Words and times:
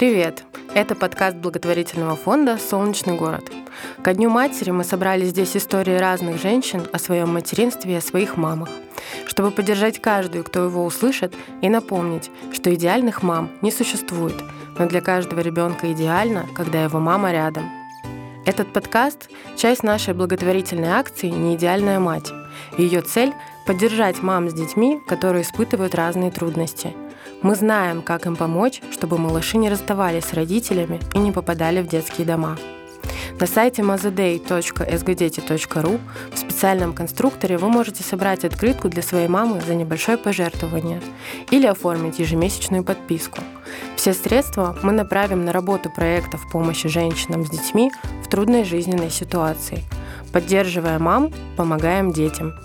Привет! 0.00 0.44
Это 0.74 0.94
подкаст 0.94 1.36
благотворительного 1.36 2.16
фонда 2.16 2.56
«Солнечный 2.56 3.18
город». 3.18 3.52
Ко 4.02 4.14
Дню 4.14 4.30
матери 4.30 4.70
мы 4.70 4.82
собрали 4.82 5.26
здесь 5.26 5.54
истории 5.54 5.94
разных 5.98 6.40
женщин 6.40 6.86
о 6.90 6.98
своем 6.98 7.34
материнстве 7.34 7.92
и 7.92 7.96
о 7.96 8.00
своих 8.00 8.38
мамах, 8.38 8.70
чтобы 9.26 9.50
поддержать 9.50 10.00
каждую, 10.00 10.42
кто 10.42 10.64
его 10.64 10.86
услышит, 10.86 11.34
и 11.60 11.68
напомнить, 11.68 12.30
что 12.50 12.74
идеальных 12.74 13.22
мам 13.22 13.50
не 13.60 13.70
существует, 13.70 14.36
но 14.78 14.88
для 14.88 15.02
каждого 15.02 15.40
ребенка 15.40 15.92
идеально, 15.92 16.46
когда 16.56 16.82
его 16.82 16.98
мама 16.98 17.30
рядом. 17.30 17.70
Этот 18.46 18.72
подкаст– 18.72 19.28
часть 19.58 19.82
нашей 19.82 20.14
благотворительной 20.14 20.92
акции 20.92 21.28
«Неидеальная 21.28 22.00
мать». 22.00 22.32
Ее 22.78 23.02
цель– 23.02 23.34
поддержать 23.66 24.22
мам 24.22 24.48
с 24.48 24.54
детьми, 24.54 24.98
которые 25.06 25.42
испытывают 25.42 25.94
разные 25.94 26.30
трудности– 26.30 26.94
мы 27.42 27.54
знаем, 27.54 28.02
как 28.02 28.26
им 28.26 28.36
помочь, 28.36 28.82
чтобы 28.90 29.16
малыши 29.18 29.56
не 29.56 29.70
расставались 29.70 30.26
с 30.26 30.34
родителями 30.34 31.00
и 31.14 31.18
не 31.18 31.32
попадали 31.32 31.80
в 31.80 31.88
детские 31.88 32.26
дома. 32.26 32.58
На 33.40 33.46
сайте 33.46 33.80
mazaday.sgdeti.ru 33.80 36.00
в 36.34 36.38
специальном 36.38 36.92
конструкторе 36.92 37.56
вы 37.56 37.70
можете 37.70 38.02
собрать 38.02 38.44
открытку 38.44 38.90
для 38.90 39.02
своей 39.02 39.28
мамы 39.28 39.62
за 39.62 39.74
небольшое 39.74 40.18
пожертвование 40.18 41.00
или 41.50 41.66
оформить 41.66 42.18
ежемесячную 42.18 42.84
подписку. 42.84 43.38
Все 43.96 44.12
средства 44.12 44.76
мы 44.82 44.92
направим 44.92 45.46
на 45.46 45.52
работу 45.52 45.90
проектов 45.90 46.42
помощи 46.52 46.90
женщинам 46.90 47.46
с 47.46 47.50
детьми 47.50 47.90
в 48.22 48.28
трудной 48.28 48.64
жизненной 48.64 49.10
ситуации. 49.10 49.84
Поддерживая 50.32 50.98
мам, 50.98 51.32
помогаем 51.56 52.12
детям– 52.12 52.52